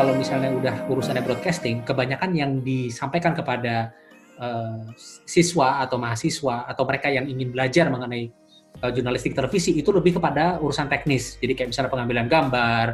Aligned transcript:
kalau 0.00 0.16
misalnya 0.16 0.48
udah 0.48 0.88
urusannya 0.88 1.20
broadcasting, 1.20 1.84
kebanyakan 1.84 2.32
yang 2.32 2.64
disampaikan 2.64 3.36
kepada 3.36 3.92
uh, 4.40 4.88
siswa 5.28 5.84
atau 5.84 6.00
mahasiswa 6.00 6.64
atau 6.64 6.88
mereka 6.88 7.12
yang 7.12 7.28
ingin 7.28 7.52
belajar 7.52 7.92
mengenai 7.92 8.32
uh, 8.80 8.88
jurnalistik 8.88 9.36
televisi 9.36 9.76
itu 9.76 9.92
lebih 9.92 10.16
kepada 10.16 10.56
urusan 10.56 10.88
teknis. 10.88 11.36
Jadi 11.36 11.52
kayak 11.52 11.68
misalnya 11.76 11.92
pengambilan 11.92 12.32
gambar, 12.32 12.86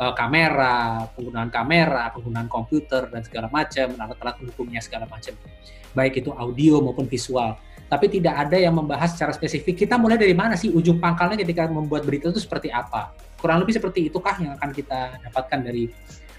uh, 0.00 0.16
kamera, 0.16 1.04
penggunaan 1.12 1.52
kamera, 1.52 2.08
penggunaan 2.16 2.48
komputer 2.48 3.12
dan 3.12 3.20
segala 3.20 3.52
macam, 3.52 3.92
alat-alat 4.00 4.34
pendukungnya 4.40 4.80
segala 4.80 5.04
macam. 5.04 5.36
Baik 5.92 6.24
itu 6.24 6.32
audio 6.32 6.80
maupun 6.80 7.04
visual. 7.04 7.60
Tapi 7.92 8.08
tidak 8.08 8.40
ada 8.40 8.56
yang 8.56 8.72
membahas 8.72 9.12
secara 9.12 9.36
spesifik. 9.36 9.84
Kita 9.84 10.00
mulai 10.00 10.16
dari 10.16 10.32
mana 10.32 10.56
sih 10.56 10.72
ujung 10.72 10.96
pangkalnya 10.96 11.36
ketika 11.44 11.68
membuat 11.68 12.08
berita 12.08 12.32
itu 12.32 12.40
seperti 12.40 12.72
apa? 12.72 13.12
Kurang 13.36 13.60
lebih 13.60 13.76
seperti 13.76 14.08
itukah 14.08 14.40
yang 14.40 14.56
akan 14.56 14.72
kita 14.72 15.20
dapatkan 15.28 15.60
dari 15.60 15.92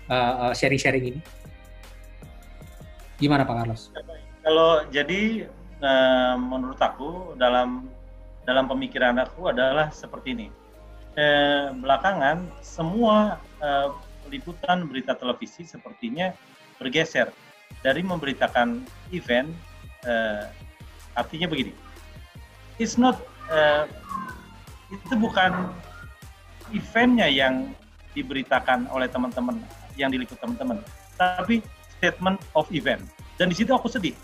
uh, 0.10 0.52
sharing-sharing 0.54 1.16
ini? 1.16 1.20
Gimana 3.22 3.48
Pak 3.48 3.56
Carlos? 3.56 3.90
Kalau 4.46 4.86
jadi 4.94 5.50
uh, 5.82 6.36
menurut 6.38 6.78
aku 6.78 7.34
dalam 7.40 7.90
dalam 8.46 8.70
pemikiran 8.70 9.18
aku 9.18 9.50
adalah 9.50 9.90
seperti 9.90 10.38
ini. 10.38 10.48
Eh, 11.16 11.72
belakangan 11.80 12.44
semua 12.60 13.40
eh, 13.64 13.90
liputan 14.30 14.86
berita 14.86 15.16
televisi 15.18 15.64
sepertinya 15.66 16.32
bergeser 16.78 17.34
dari 17.82 18.06
memberitakan 18.06 18.86
event. 19.16 19.50
Eh, 20.06 20.46
artinya 21.16 21.48
begini, 21.50 21.74
it's 22.78 23.00
not 23.00 23.18
eh, 23.48 23.88
itu 24.92 25.16
bukan 25.18 25.72
eventnya 26.76 27.32
yang 27.32 27.72
diberitakan 28.14 28.86
oleh 28.92 29.08
teman-teman 29.08 29.64
yang 29.96 30.12
diliput 30.12 30.38
teman-teman, 30.40 30.80
tapi 31.16 31.64
statement 31.98 32.40
of 32.54 32.68
event. 32.72 33.02
Dan 33.36 33.52
di 33.52 33.56
situ 33.56 33.72
aku 33.76 33.92
sedih 33.92 34.16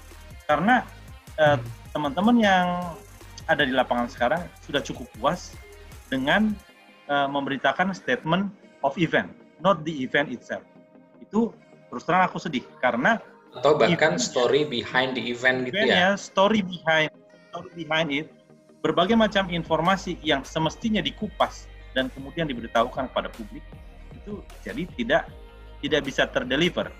karena 0.47 0.83
uh, 1.39 1.59
teman-teman 1.91 2.35
yang 2.39 2.67
ada 3.47 3.63
di 3.67 3.73
lapangan 3.75 4.07
sekarang 4.07 4.41
sudah 4.63 4.79
cukup 4.83 5.07
puas 5.19 5.55
dengan 6.07 6.51
uh, 7.07 7.27
memberitakan 7.27 7.91
statement 7.95 8.51
of 8.83 8.95
event, 8.99 9.31
not 9.59 9.83
the 9.87 9.91
event 10.03 10.31
itself. 10.31 10.63
Itu 11.19 11.55
terus 11.91 12.03
terang 12.07 12.23
aku 12.23 12.39
sedih 12.39 12.63
karena 12.79 13.19
atau 13.51 13.75
bahkan 13.75 14.15
story 14.15 14.63
behind 14.63 15.11
the 15.11 15.23
event 15.27 15.67
gitu 15.67 15.83
ya. 15.83 16.15
Story 16.15 16.63
behind 16.63 17.11
story 17.51 17.71
behind 17.83 18.07
it 18.11 18.31
berbagai 18.81 19.13
macam 19.13 19.51
informasi 19.51 20.17
yang 20.25 20.41
semestinya 20.41 21.03
dikupas 21.03 21.69
dan 21.93 22.07
kemudian 22.15 22.47
diberitahukan 22.49 23.11
kepada 23.11 23.29
publik 23.35 23.61
itu 24.15 24.41
jadi 24.63 24.83
tidak 24.97 25.23
tidak 25.81 26.07
bisa 26.07 26.29
terdeliver. 26.29 26.93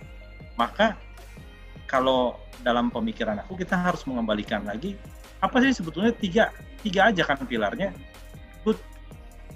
Maka 0.58 0.98
kalau 1.86 2.38
dalam 2.62 2.94
pemikiran 2.94 3.42
aku 3.42 3.58
kita 3.58 3.74
harus 3.74 4.06
mengembalikan 4.06 4.62
lagi 4.62 4.94
apa 5.42 5.58
sih 5.66 5.74
sebetulnya 5.74 6.14
tiga 6.14 6.54
tiga 6.86 7.10
aja 7.10 7.26
kan 7.26 7.42
pilarnya 7.50 7.90
good 8.62 8.78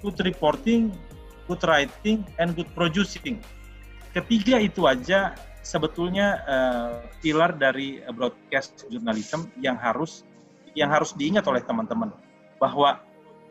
good 0.02 0.18
reporting, 0.22 0.92
good 1.46 1.62
writing, 1.64 2.26
and 2.38 2.52
good 2.54 2.68
producing. 2.76 3.40
Ketiga 4.12 4.60
itu 4.60 4.84
aja 4.88 5.36
sebetulnya 5.60 6.40
uh, 6.46 6.94
pilar 7.20 7.54
dari 7.58 8.00
broadcast 8.14 8.86
journalism 8.88 9.50
yang 9.60 9.76
harus 9.76 10.22
yang 10.76 10.92
harus 10.92 11.16
diingat 11.16 11.44
oleh 11.48 11.64
teman-teman 11.64 12.12
bahwa 12.60 13.00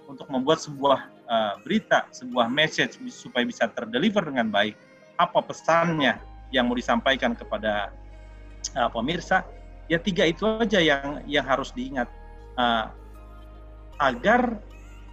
untuk 0.06 0.30
membuat 0.30 0.62
sebuah 0.62 1.09
uh, 1.26 1.53
berita, 1.66 2.06
sebuah 2.14 2.46
message 2.48 3.02
supaya 3.09 3.42
bisa 3.46 3.66
terdeliver 3.73 4.22
dengan 4.25 4.53
baik, 4.53 4.78
apa 5.16 5.40
pesannya 5.44 6.20
yang 6.52 6.68
mau 6.70 6.78
disampaikan 6.78 7.34
kepada 7.36 7.92
uh, 8.76 8.90
pemirsa, 8.92 9.44
ya 9.92 10.00
tiga 10.00 10.28
itu 10.28 10.46
aja 10.46 10.80
yang 10.80 11.24
yang 11.26 11.46
harus 11.46 11.72
diingat. 11.76 12.08
Uh, 12.56 12.88
agar 14.00 14.59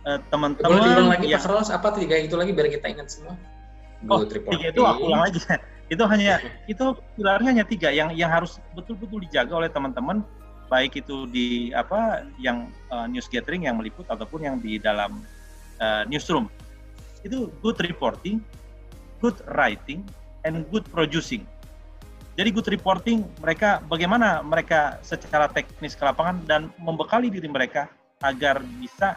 uh, 0.07 0.19
teman-teman 0.31 0.79
Boleh 0.79 0.83
diulang 0.87 1.11
lagi 1.11 1.27
ya, 1.31 1.39
Pak 1.39 1.47
Carlos, 1.47 1.71
apa 1.71 1.89
tiga 1.95 2.19
itu 2.19 2.35
lagi 2.35 2.51
biar 2.55 2.69
kita 2.71 2.87
ingat 2.91 3.09
semua? 3.11 3.35
Oh, 4.11 4.27
tiga 4.27 4.75
itu 4.75 4.83
aku 4.83 5.03
ulang 5.07 5.23
lagi. 5.27 5.39
itu 5.93 6.03
hanya 6.09 6.41
itu 6.73 6.84
pilarnya 7.19 7.49
hanya 7.55 7.65
tiga 7.67 7.89
yang 7.93 8.11
yang 8.15 8.31
harus 8.31 8.59
betul-betul 8.73 9.23
dijaga 9.23 9.55
oleh 9.55 9.71
teman-teman 9.71 10.25
baik 10.73 11.05
itu 11.05 11.29
di 11.29 11.69
apa 11.77 12.25
yang 12.41 12.73
uh, 12.89 13.05
news 13.05 13.29
gathering 13.29 13.69
yang 13.69 13.77
meliput 13.77 14.09
ataupun 14.09 14.41
yang 14.41 14.57
di 14.57 14.81
dalam 14.81 15.21
uh, 15.84 16.03
newsroom. 16.09 16.49
Itu 17.21 17.53
good 17.61 17.77
reporting, 17.84 18.41
good 19.22 19.38
writing, 19.55 20.03
and 20.43 20.66
good 20.75 20.83
producing. 20.91 21.47
Jadi 22.34 22.49
good 22.50 22.69
reporting 22.75 23.22
mereka 23.38 23.78
bagaimana 23.87 24.43
mereka 24.43 24.99
secara 25.06 25.47
teknis 25.53 25.94
ke 25.94 26.03
lapangan 26.03 26.43
dan 26.49 26.62
membekali 26.81 27.31
diri 27.31 27.47
mereka 27.47 27.87
agar 28.25 28.65
bisa 28.81 29.15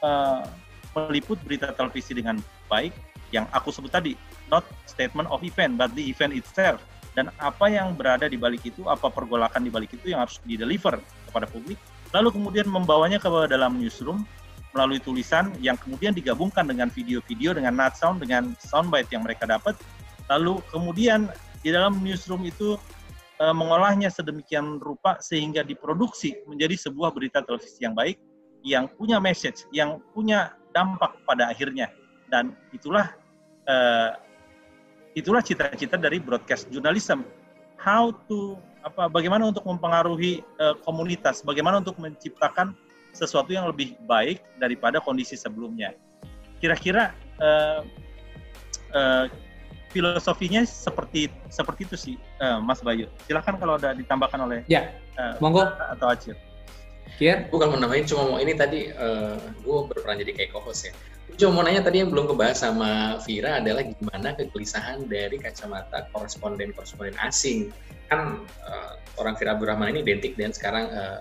uh, 0.00 0.46
meliput 0.94 1.36
berita 1.44 1.74
televisi 1.74 2.14
dengan 2.16 2.38
baik 2.70 2.94
yang 3.34 3.48
aku 3.50 3.72
sebut 3.72 3.90
tadi 3.90 4.12
not 4.52 4.62
statement 4.84 5.26
of 5.32 5.40
event 5.42 5.74
but 5.74 5.90
the 5.96 6.04
event 6.04 6.36
itself 6.36 6.78
dan 7.16 7.32
apa 7.40 7.66
yang 7.68 7.96
berada 7.96 8.28
di 8.28 8.36
balik 8.36 8.62
itu 8.64 8.84
apa 8.88 9.08
pergolakan 9.08 9.64
di 9.64 9.72
balik 9.72 9.92
itu 9.96 10.12
yang 10.12 10.22
harus 10.22 10.38
di 10.44 10.54
deliver 10.60 11.00
kepada 11.28 11.48
publik 11.48 11.80
lalu 12.12 12.28
kemudian 12.28 12.68
membawanya 12.68 13.16
ke 13.16 13.28
dalam 13.48 13.80
newsroom 13.80 14.28
melalui 14.72 15.00
tulisan 15.00 15.52
yang 15.60 15.76
kemudian 15.76 16.16
digabungkan 16.16 16.64
dengan 16.64 16.88
video-video 16.88 17.56
dengan 17.56 17.76
nut 17.76 17.94
sound 17.96 18.24
dengan 18.24 18.56
soundbite 18.60 19.12
yang 19.12 19.22
mereka 19.24 19.44
dapat 19.44 19.76
lalu 20.32 20.60
kemudian 20.72 21.28
di 21.62 21.70
dalam 21.70 22.02
newsroom 22.02 22.42
itu 22.42 22.74
e, 23.38 23.44
mengolahnya 23.54 24.10
sedemikian 24.10 24.82
rupa 24.82 25.18
sehingga 25.22 25.66
diproduksi 25.66 26.38
menjadi 26.46 26.90
sebuah 26.90 27.14
berita 27.14 27.42
televisi 27.42 27.82
yang 27.82 27.94
baik, 27.94 28.18
yang 28.62 28.90
punya 28.90 29.22
message, 29.22 29.66
yang 29.74 30.02
punya 30.14 30.54
dampak 30.74 31.14
pada 31.26 31.50
akhirnya. 31.50 31.90
Dan 32.30 32.54
itulah 32.74 33.14
e, 33.66 33.76
itulah 35.18 35.42
cita-cita 35.42 35.94
dari 35.94 36.18
broadcast 36.22 36.70
journalism. 36.70 37.26
How 37.78 38.14
to 38.30 38.58
apa 38.82 39.06
bagaimana 39.06 39.50
untuk 39.50 39.62
mempengaruhi 39.66 40.42
e, 40.42 40.64
komunitas, 40.82 41.46
bagaimana 41.46 41.78
untuk 41.78 41.98
menciptakan 42.02 42.74
sesuatu 43.12 43.52
yang 43.52 43.68
lebih 43.68 43.94
baik 44.08 44.40
daripada 44.56 44.98
kondisi 44.98 45.36
sebelumnya. 45.36 45.92
Kira-kira 46.58 47.12
uh, 47.38 47.84
uh, 48.96 49.24
filosofinya 49.92 50.64
seperti 50.64 51.28
seperti 51.52 51.80
itu 51.84 51.96
sih, 51.96 52.16
uh, 52.40 52.58
Mas 52.58 52.80
Bayu. 52.80 53.06
Silahkan 53.28 53.60
kalau 53.60 53.76
ada 53.76 53.92
ditambahkan 53.92 54.40
oleh 54.40 54.58
ya, 54.66 54.96
uh, 55.20 55.36
monggo 55.38 55.68
atau 55.68 56.08
Acir. 56.08 56.36
Kier? 57.20 57.52
Bukan 57.52 57.76
mau 57.76 57.78
nambahin, 57.78 58.08
cuma 58.08 58.24
mau 58.24 58.38
ini 58.40 58.56
tadi 58.56 58.88
uh, 58.88 59.36
gue 59.36 59.78
berperan 59.92 60.16
jadi 60.16 60.32
kayak 60.32 60.50
co-host 60.56 60.88
ya. 60.88 60.92
Cuma 61.36 61.60
mau 61.60 61.62
nanya 61.64 61.84
tadi 61.84 62.00
yang 62.00 62.08
belum 62.08 62.28
kebahas 62.32 62.64
sama 62.64 63.20
Vira 63.24 63.60
adalah 63.60 63.84
gimana 63.84 64.32
kegelisahan 64.36 65.04
dari 65.08 65.36
kacamata 65.36 66.08
koresponden-koresponden 66.12 67.16
asing. 67.20 67.68
Kan 68.08 68.44
uh, 68.64 68.92
orang 69.20 69.36
Vira 69.36 69.56
Abdurrahman 69.56 69.92
ini 69.92 70.00
identik 70.04 70.40
dan 70.40 70.56
sekarang 70.56 70.88
uh, 70.88 71.20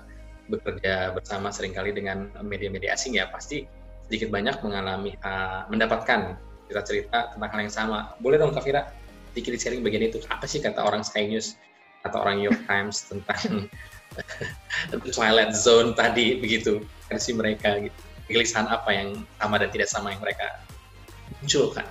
bekerja 0.51 1.15
bersama 1.15 1.49
sering 1.49 1.71
kali 1.71 1.95
dengan 1.95 2.27
media-media 2.43 2.93
asing 2.93 3.15
ya 3.15 3.31
pasti 3.31 3.63
sedikit 4.11 4.27
banyak 4.27 4.59
mengalami 4.59 5.15
uh, 5.23 5.63
mendapatkan 5.71 6.35
cerita-cerita 6.67 7.35
tentang 7.35 7.49
hal 7.51 7.59
yang 7.63 7.71
sama. 7.71 7.99
Boleh 8.19 8.35
dong 8.35 8.51
Kak 8.51 8.67
Fira 8.67 8.91
sedikit 9.31 9.55
sharing 9.55 9.83
bagian 9.83 10.11
itu. 10.11 10.19
Apa 10.27 10.43
sih 10.43 10.59
kata 10.59 10.83
orang 10.83 11.03
Sky 11.07 11.31
News 11.31 11.55
atau 12.03 12.19
orang 12.19 12.43
New 12.43 12.51
York 12.51 12.63
Times 12.71 13.07
tentang 13.07 13.71
Twilight 15.15 15.55
Zone 15.55 15.95
tadi 15.95 16.39
begitu 16.43 16.83
versi 17.07 17.31
mereka 17.31 17.79
gitu. 17.79 17.95
Kegelisahan 18.27 18.67
apa 18.67 18.91
yang 18.91 19.27
sama 19.39 19.59
dan 19.59 19.71
tidak 19.71 19.87
sama 19.87 20.11
yang 20.11 20.19
mereka 20.23 20.59
munculkan. 21.39 21.87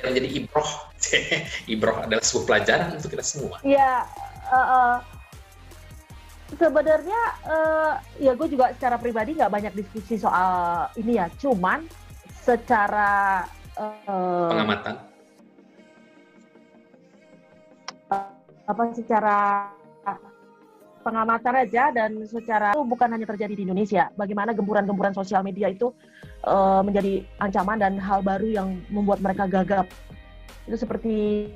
Yang 0.00 0.10
jadi 0.16 0.28
ibroh. 0.40 0.70
ibroh 1.72 1.96
adalah 2.04 2.24
sebuah 2.24 2.44
pelajaran 2.44 2.88
untuk 2.96 3.12
kita 3.12 3.24
semua. 3.24 3.56
Iya, 3.64 4.04
uh, 4.48 4.56
uh, 4.56 4.92
sebenarnya 6.60 7.20
uh, 7.48 7.94
ya 8.20 8.36
gue 8.36 8.48
juga 8.52 8.76
secara 8.76 9.00
pribadi 9.00 9.32
nggak 9.32 9.48
banyak 9.48 9.72
diskusi 9.72 10.20
soal 10.20 10.92
ini 11.00 11.16
ya. 11.16 11.32
Cuman 11.40 11.88
secara 12.44 13.48
uh, 13.80 14.52
pengamatan 14.52 14.94
apa 18.70 18.82
secara 18.94 19.36
pengamatan 21.00 21.54
aja 21.64 21.88
dan 21.90 22.20
secara 22.28 22.76
itu 22.76 22.84
bukan 22.84 23.08
hanya 23.08 23.24
terjadi 23.24 23.56
di 23.56 23.64
Indonesia. 23.64 24.12
Bagaimana 24.14 24.52
gemburan-gemburan 24.52 25.16
sosial 25.16 25.40
media 25.40 25.72
itu 25.72 25.96
uh, 26.44 26.84
menjadi 26.84 27.24
ancaman 27.40 27.80
dan 27.80 27.96
hal 27.96 28.20
baru 28.20 28.46
yang 28.46 28.68
membuat 28.92 29.24
mereka 29.24 29.48
gagap. 29.48 29.88
Itu 30.70 30.86
seperti 30.86 31.50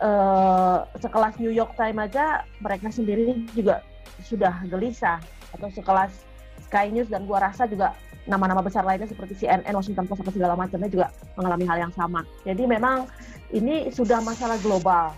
uh, 0.00 0.88
sekelas 0.96 1.36
New 1.36 1.52
York 1.52 1.76
Times 1.76 2.08
aja 2.08 2.48
mereka 2.64 2.88
sendiri 2.88 3.44
juga 3.52 3.84
sudah 4.24 4.64
gelisah 4.64 5.20
atau 5.52 5.68
sekelas 5.68 6.24
Sky 6.64 6.88
News 6.88 7.12
dan 7.12 7.28
gua 7.28 7.44
rasa 7.52 7.68
juga 7.68 7.92
nama-nama 8.28 8.64
besar 8.64 8.84
lainnya 8.84 9.08
seperti 9.08 9.44
CNN, 9.44 9.72
Washington 9.72 10.04
Post 10.04 10.20
atau 10.24 10.32
segala 10.32 10.56
macamnya 10.56 10.88
juga 10.92 11.12
mengalami 11.36 11.64
hal 11.64 11.78
yang 11.88 11.92
sama. 11.96 12.24
Jadi 12.44 12.68
memang 12.68 13.08
ini 13.52 13.88
sudah 13.88 14.20
masalah 14.20 14.60
global. 14.60 15.16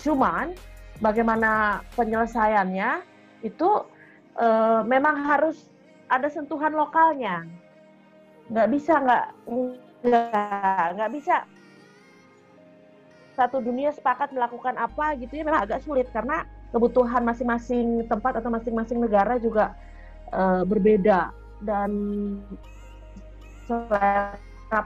Cuman 0.00 0.56
bagaimana 1.04 1.84
penyelesaiannya 1.92 3.04
itu 3.44 3.84
e, 4.40 4.48
memang 4.88 5.20
harus 5.20 5.68
ada 6.08 6.32
sentuhan 6.32 6.72
lokalnya. 6.72 7.44
Nggak 8.48 8.68
bisa 8.72 8.92
nggak 8.96 9.24
nggak 10.00 10.84
nggak 10.96 11.10
bisa 11.12 11.44
satu 13.40 13.64
dunia 13.64 13.88
sepakat 13.96 14.36
melakukan 14.36 14.76
apa 14.76 15.16
gitu 15.16 15.40
ya 15.40 15.48
memang 15.48 15.64
agak 15.64 15.80
sulit. 15.80 16.04
Karena 16.12 16.44
kebutuhan 16.76 17.24
masing-masing 17.24 18.04
tempat 18.04 18.36
atau 18.36 18.52
masing-masing 18.52 19.00
negara 19.00 19.40
juga 19.40 19.72
e, 20.28 20.68
berbeda. 20.68 21.32
Dan 21.64 21.90
selera 23.64 24.84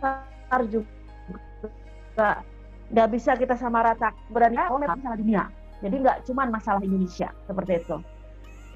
pasar 0.00 0.60
juga 0.68 2.44
nggak 2.92 3.08
bisa 3.10 3.32
kita 3.34 3.56
sama 3.56 3.80
rata 3.82 4.12
berani 4.28 4.60
oh 4.68 4.76
memang 4.76 5.00
masalah 5.00 5.16
dunia. 5.16 5.48
Jadi 5.80 5.96
nggak 6.04 6.28
cuma 6.28 6.44
masalah 6.48 6.84
Indonesia 6.84 7.32
seperti 7.48 7.80
itu. 7.80 7.96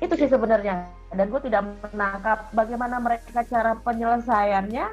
Itu 0.00 0.14
sih 0.16 0.28
sebenarnya. 0.30 0.88
Dan 1.12 1.32
gue 1.32 1.40
tidak 1.48 1.64
menangkap 1.92 2.52
bagaimana 2.52 3.00
mereka 3.00 3.44
cara 3.44 3.76
penyelesaiannya. 3.80 4.86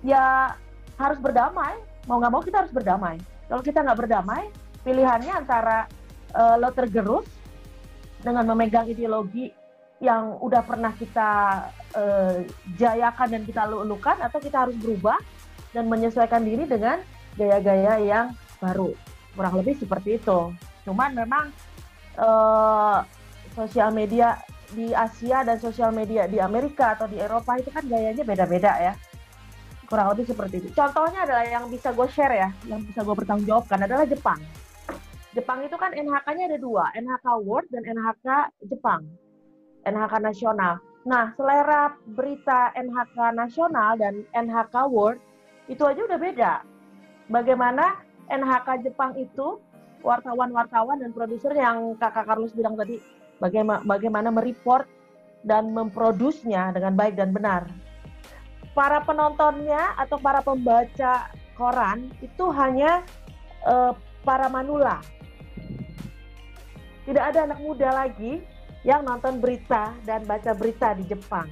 Ya 0.00 0.56
harus 1.00 1.18
berdamai. 1.18 1.80
Mau 2.04 2.20
nggak 2.20 2.32
mau 2.32 2.42
kita 2.44 2.64
harus 2.64 2.72
berdamai. 2.72 3.16
Kalau 3.48 3.62
kita 3.64 3.80
nggak 3.80 3.98
berdamai 3.98 4.52
pilihannya 4.84 5.32
antara 5.32 5.88
uh, 6.36 6.56
lo 6.60 6.70
tergerus 6.76 7.26
dengan 8.20 8.44
memegang 8.52 8.88
ideologi 8.88 9.52
yang 10.00 10.40
udah 10.40 10.64
pernah 10.64 10.92
kita 10.96 11.30
uh, 11.92 12.36
jayakan 12.76 13.28
dan 13.36 13.42
kita 13.44 13.68
lulukan 13.68 14.16
atau 14.20 14.38
kita 14.40 14.68
harus 14.68 14.76
berubah 14.76 15.16
dan 15.76 15.88
menyesuaikan 15.88 16.40
diri 16.40 16.64
dengan 16.64 17.00
gaya-gaya 17.36 18.00
yang 18.00 18.26
baru. 18.60 18.96
Kurang 19.36 19.60
lebih 19.60 19.76
seperti 19.76 20.16
itu. 20.16 20.52
Cuman 20.88 21.12
memang 21.12 21.52
uh, 22.16 23.04
sosial 23.52 23.92
media 23.92 24.40
di 24.70 24.94
Asia 24.94 25.42
dan 25.42 25.58
sosial 25.58 25.90
media 25.90 26.30
di 26.30 26.38
Amerika 26.38 26.94
atau 26.94 27.10
di 27.10 27.18
Eropa 27.18 27.58
itu 27.58 27.74
kan 27.74 27.82
gayanya 27.84 28.22
beda-beda 28.22 28.70
ya 28.78 28.94
kurang 29.90 30.14
lebih 30.14 30.30
seperti 30.30 30.62
itu 30.62 30.68
contohnya 30.72 31.26
adalah 31.26 31.44
yang 31.44 31.66
bisa 31.66 31.90
gue 31.90 32.06
share 32.06 32.34
ya 32.38 32.48
yang 32.70 32.80
bisa 32.86 33.02
gue 33.02 33.14
bertanggung 33.18 33.44
jawabkan 33.44 33.82
adalah 33.82 34.06
Jepang 34.06 34.38
Jepang 35.30 35.62
itu 35.62 35.74
kan 35.78 35.94
NHK-nya 35.94 36.54
ada 36.54 36.58
dua 36.58 36.90
NHK 36.94 37.26
World 37.42 37.66
dan 37.74 37.82
NHK 37.86 38.28
Jepang 38.70 39.02
NHK 39.84 40.14
nasional. 40.20 40.80
Nah, 41.08 41.32
selera 41.34 41.96
berita 42.12 42.72
NHK 42.76 43.32
nasional 43.32 43.96
dan 43.96 44.24
NHK 44.36 44.74
World 44.92 45.20
itu 45.70 45.80
aja 45.86 46.00
udah 46.04 46.18
beda. 46.20 46.52
Bagaimana 47.30 47.96
NHK 48.28 48.84
Jepang 48.84 49.16
itu 49.16 49.62
wartawan-wartawan 50.04 51.00
dan 51.00 51.12
produser 51.12 51.52
yang 51.56 51.96
kakak 51.96 52.24
Carlos 52.28 52.52
bilang 52.56 52.76
tadi, 52.76 53.00
bagaimana, 53.40 53.80
bagaimana 53.84 54.28
mereport 54.32 54.88
dan 55.44 55.72
memprodusnya 55.72 56.72
dengan 56.72 56.92
baik 56.96 57.16
dan 57.16 57.32
benar. 57.32 57.68
Para 58.70 59.02
penontonnya 59.02 59.98
atau 59.98 60.16
para 60.22 60.40
pembaca 60.40 61.28
koran 61.58 62.08
itu 62.22 62.44
hanya 62.54 63.02
uh, 63.66 63.92
para 64.22 64.46
manula. 64.46 65.02
Tidak 67.04 67.20
ada 67.20 67.50
anak 67.50 67.60
muda 67.60 67.90
lagi 67.90 68.38
yang 68.86 69.04
nonton 69.04 69.42
berita 69.42 69.92
dan 70.06 70.24
baca 70.24 70.54
berita 70.56 70.94
di 70.96 71.04
Jepang. 71.04 71.48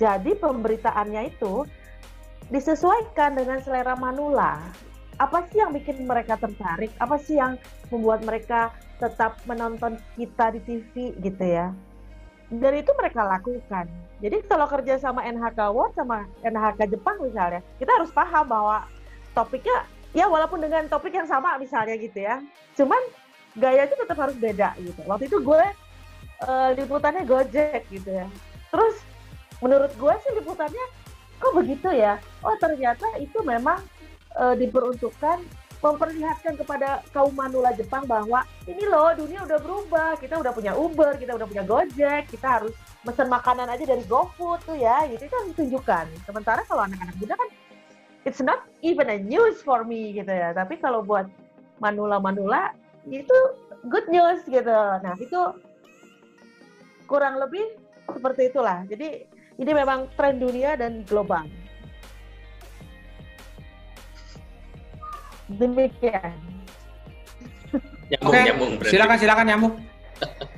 Jadi 0.00 0.38
pemberitaannya 0.38 1.34
itu 1.34 1.66
disesuaikan 2.48 3.36
dengan 3.36 3.60
selera 3.60 3.94
manula. 3.98 4.60
Apa 5.20 5.44
sih 5.52 5.60
yang 5.60 5.76
bikin 5.76 6.08
mereka 6.08 6.40
tertarik? 6.40 6.90
Apa 6.98 7.20
sih 7.20 7.36
yang 7.36 7.60
membuat 7.92 8.24
mereka 8.24 8.72
tetap 8.98 9.38
menonton 9.44 10.00
kita 10.16 10.56
di 10.56 10.60
TV 10.64 11.12
gitu 11.20 11.44
ya? 11.44 11.70
Dan 12.52 12.72
itu 12.76 12.92
mereka 13.00 13.24
lakukan. 13.24 13.88
Jadi 14.20 14.36
kalau 14.44 14.68
kerja 14.68 15.00
sama 15.00 15.24
NHK 15.24 15.58
World 15.72 15.96
sama 15.96 16.28
NHK 16.44 16.92
Jepang 16.92 17.16
misalnya, 17.24 17.64
kita 17.80 17.90
harus 17.96 18.12
paham 18.12 18.44
bahwa 18.44 18.84
topiknya 19.32 19.88
ya 20.12 20.28
walaupun 20.28 20.60
dengan 20.60 20.84
topik 20.86 21.16
yang 21.16 21.24
sama 21.24 21.56
misalnya 21.56 21.96
gitu 21.96 22.20
ya. 22.20 22.44
Cuman 22.76 23.00
gaya 23.56 23.88
itu 23.88 23.96
tetap 23.96 24.20
harus 24.20 24.36
beda 24.36 24.76
gitu. 24.78 25.00
Waktu 25.08 25.32
itu 25.32 25.40
gue 25.40 25.62
uh, 26.44 26.68
liputannya 26.76 27.24
Gojek 27.24 27.88
gitu 27.88 28.10
ya. 28.12 28.28
Terus 28.68 29.00
menurut 29.64 29.92
gue 29.96 30.14
sih 30.20 30.32
liputannya 30.36 30.84
kok 31.40 31.52
begitu 31.56 31.88
ya? 31.90 32.20
Oh 32.44 32.54
ternyata 32.60 33.08
itu 33.16 33.40
memang 33.42 33.80
uh, 34.36 34.54
diperuntukkan 34.54 35.40
memperlihatkan 35.82 36.54
kepada 36.54 37.02
kaum 37.10 37.34
manula 37.34 37.74
Jepang 37.74 38.06
bahwa 38.06 38.46
ini 38.70 38.86
loh 38.86 39.10
dunia 39.18 39.42
udah 39.42 39.58
berubah, 39.58 40.14
kita 40.22 40.38
udah 40.38 40.54
punya 40.54 40.72
Uber, 40.78 41.18
kita 41.18 41.34
udah 41.34 41.46
punya 41.50 41.66
Gojek, 41.66 42.30
kita 42.30 42.62
harus 42.62 42.70
pesan 43.02 43.26
makanan 43.26 43.66
aja 43.66 43.82
dari 43.82 44.06
GoFood 44.06 44.62
tuh 44.62 44.78
ya, 44.78 45.02
gitu 45.10 45.26
itu 45.26 45.34
kan 45.34 45.44
ditunjukkan. 45.50 46.04
Sementara 46.22 46.62
kalau 46.70 46.86
anak-anak 46.86 47.18
muda 47.18 47.34
kan 47.34 47.50
it's 48.22 48.38
not 48.38 48.62
even 48.86 49.10
a 49.10 49.18
news 49.18 49.58
for 49.66 49.82
me 49.82 50.14
gitu 50.14 50.30
ya, 50.30 50.54
tapi 50.54 50.78
kalau 50.78 51.02
buat 51.02 51.26
manula-manula 51.82 52.78
itu 53.10 53.34
good 53.90 54.06
news 54.06 54.46
gitu. 54.46 54.78
Nah 55.02 55.18
itu 55.18 55.40
kurang 57.10 57.42
lebih 57.42 57.74
seperti 58.06 58.54
itulah. 58.54 58.86
Jadi 58.86 59.26
ini 59.58 59.70
memang 59.74 60.06
tren 60.14 60.38
dunia 60.38 60.78
dan 60.78 61.02
global. 61.10 61.42
Demikian. 65.56 66.32
Nyambung, 68.12 68.32
okay. 68.32 68.44
nyambung. 68.48 68.72
Berarti. 68.76 68.92
Silakan, 68.92 69.16
silakan 69.16 69.46
nyambung. 69.48 69.74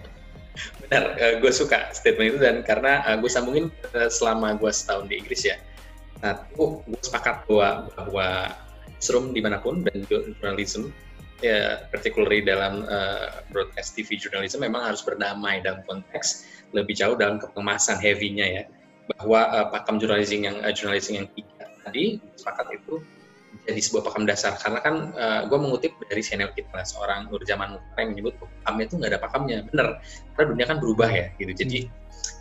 Benar, 0.85 1.05
uh, 1.17 1.35
gue 1.41 1.53
suka 1.55 1.91
statement 1.97 2.29
itu 2.35 2.39
dan 2.43 2.57
karena 2.67 3.01
uh, 3.09 3.17
gue 3.17 3.31
sambungin 3.31 3.73
uh, 3.95 4.11
selama 4.11 4.59
gue 4.59 4.71
setahun 4.71 5.07
di 5.07 5.19
Inggris 5.23 5.47
ya. 5.47 5.57
Nah, 6.21 6.45
oh, 6.59 6.83
gue 6.85 7.01
sepakat 7.01 7.47
bahwa 7.49 7.89
bahwa 7.95 8.27
serum 8.99 9.37
di 9.37 9.41
mana 9.45 9.61
pun 9.61 9.85
dan 9.85 10.07
jurnalisme 10.09 10.89
ya 11.45 11.85
particularly 11.93 12.41
dalam 12.41 12.89
uh, 12.89 13.45
broadcast 13.53 13.93
TV 13.93 14.17
journalism 14.17 14.65
memang 14.65 14.81
harus 14.81 15.05
berdamai 15.05 15.61
dalam 15.61 15.85
konteks 15.85 16.49
lebih 16.73 16.97
jauh 16.97 17.13
dalam 17.19 17.37
kepemasan 17.37 18.01
heavy-nya 18.01 18.47
ya 18.49 18.65
bahwa 19.19 19.41
uh, 19.53 19.67
pakam 19.69 20.01
journalism 20.01 20.41
yang 20.41 20.57
uh, 20.65 20.73
journalism 20.73 21.21
yang 21.21 21.29
tiga 21.37 21.69
tadi 21.85 22.17
sepakat 22.41 22.81
itu 22.81 23.05
jadi 23.63 23.81
sebuah 23.81 24.03
pakam 24.11 24.27
dasar. 24.27 24.59
Karena 24.59 24.81
kan 24.83 24.95
uh, 25.15 25.41
gue 25.47 25.59
mengutip 25.59 25.95
dari 26.11 26.23
channel 26.23 26.51
kita 26.53 26.83
seorang 26.83 27.31
Nurjaman 27.31 27.79
Mukhtar 27.79 27.99
yang 28.03 28.11
menyebut 28.13 28.35
pakam 28.39 28.75
itu 28.83 28.95
nggak 28.99 29.11
ada 29.15 29.21
pakamnya 29.23 29.59
bener 29.71 29.89
karena 30.35 30.47
dunia 30.51 30.65
kan 30.67 30.77
berubah 30.83 31.11
ya 31.11 31.27
gitu. 31.39 31.53
Jadi 31.55 31.79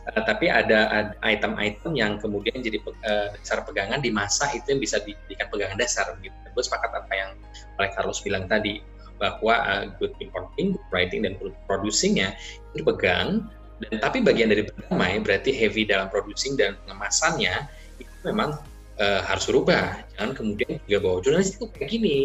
uh, 0.09 0.23
tapi 0.25 0.49
ada 0.49 1.13
item-item 1.21 1.91
yang 1.93 2.17
kemudian 2.17 2.59
jadi 2.59 2.81
uh, 2.83 3.33
dasar 3.37 3.61
pegangan 3.63 4.01
di 4.01 4.09
masa 4.09 4.49
itu 4.51 4.73
yang 4.73 4.81
bisa 4.81 4.99
dijadikan 5.05 5.47
pegangan 5.53 5.77
dasar 5.77 6.05
gitu. 6.19 6.35
Gue 6.53 6.63
sepakat 6.65 6.91
apa 6.93 7.13
yang 7.13 7.31
oleh 7.77 7.89
Carlos 7.93 8.21
bilang 8.21 8.45
tadi 8.49 8.81
bahwa 9.21 9.55
uh, 9.63 9.83
good 10.01 10.11
importing, 10.19 10.75
good 10.75 10.87
writing 10.91 11.23
dan 11.23 11.37
good 11.39 11.55
producingnya 11.69 12.35
itu 12.73 12.83
dipegang. 12.83 13.47
Dan 13.81 13.99
tapi 13.99 14.23
bagian 14.23 14.47
dari 14.47 14.63
berdamai 14.63 15.19
berarti 15.19 15.51
heavy 15.51 15.83
dalam 15.83 16.07
producing 16.07 16.55
dan 16.55 16.77
pengemasannya 16.85 17.67
itu 17.99 18.13
memang 18.23 18.55
uh, 18.99 19.21
harus 19.25 19.45
berubah. 19.49 19.97
Jangan 20.17 20.31
kemudian 20.37 20.77
juga 20.85 20.97
bahwa 21.01 21.17
jurnalis 21.23 21.55
itu 21.57 21.65
kayak 21.73 21.89
gini. 21.89 22.17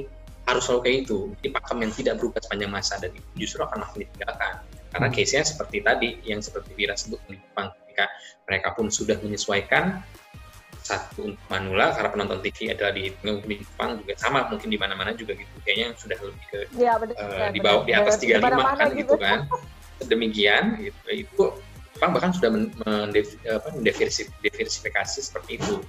Harus 0.48 0.64
selalu 0.64 0.80
kayak 0.84 0.96
itu. 1.04 1.18
Di 1.44 1.48
pakem 1.52 1.78
yang 1.84 1.92
tidak 1.92 2.14
berubah 2.20 2.40
sepanjang 2.40 2.72
masa. 2.72 2.96
Dan 3.00 3.12
itu 3.16 3.28
justru 3.37 3.60
akan 3.64 3.84
makin 3.84 4.08
ditinggalkan. 4.08 4.52
Karena 4.88 5.08
hmm. 5.12 5.16
case-nya 5.16 5.44
seperti 5.44 5.84
tadi 5.84 6.16
yang 6.25 6.40
seperti 6.40 6.72
Vira 6.72 6.96
sebut 6.96 7.20
di 7.28 7.37
Jepang 7.37 7.68
ketika 7.84 8.08
mereka 8.48 8.68
pun 8.72 8.88
sudah 8.88 9.20
menyesuaikan 9.20 10.00
satu 10.80 11.28
untuk 11.28 11.44
manula 11.52 11.92
karena 11.92 12.08
penonton 12.08 12.40
TV 12.40 12.72
adalah 12.72 12.96
di 12.96 13.12
di 13.20 13.54
Jepang 13.60 14.00
juga 14.00 14.16
sama 14.16 14.48
mungkin 14.48 14.72
di 14.72 14.80
mana-mana 14.80 15.12
juga 15.12 15.37
gitu. 15.37 15.52
Kayaknya 15.60 15.92
sudah 16.00 16.16
lebih 16.16 16.44
ke 16.48 16.64
ya, 16.80 16.96
bener, 16.96 17.12
uh, 17.20 17.52
di 17.52 17.60
bawah 17.60 17.84
di 17.84 17.92
atas 17.92 18.16
35 18.16 18.40
kan 18.40 18.88
gitu, 18.96 18.96
gitu. 18.96 19.14
kan. 19.20 19.44
Demikian 20.08 20.80
gitu. 20.80 21.00
Itu 21.12 21.60
Jepang 21.92 22.16
bahkan 22.16 22.32
sudah 22.32 22.48
mendiversifikasi 23.76 25.18
seperti 25.20 25.60
itu 25.60 25.84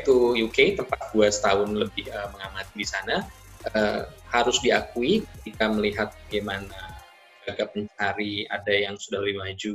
itu 0.00 0.48
UK 0.48 0.80
tempat 0.80 1.00
gua 1.12 1.28
setahun 1.28 1.70
lebih 1.70 2.08
uh, 2.10 2.28
mengamati 2.32 2.74
di 2.74 2.86
sana 2.86 3.28
uh, 3.76 4.08
harus 4.32 4.56
diakui 4.64 5.22
ketika 5.40 5.68
melihat 5.68 6.08
bagaimana 6.26 6.96
agak 7.48 7.72
mencari 7.74 8.46
ada 8.48 8.72
yang 8.72 8.94
sudah 8.96 9.20
lebih 9.22 9.42
maju 9.42 9.74